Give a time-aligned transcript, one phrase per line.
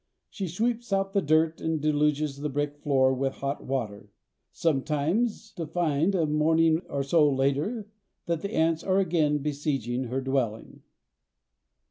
[0.31, 4.09] She sweeps out the dirt and deluges the brick floor with hot water,
[4.51, 7.85] sometimes to find, a morning or so later,
[8.25, 10.81] that the ants are again besieging her dwelling.